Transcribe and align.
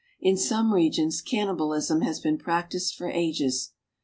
In 0.19 0.35
some 0.35 0.73
regions 0.73 1.21
cannibalism 1.21 2.01
has 2.01 2.19
been 2.19 2.39
practiced 2.39 2.95
for 2.95 3.11
ages. 3.11 3.73